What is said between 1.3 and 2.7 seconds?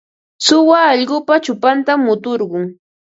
chupantam muturqun.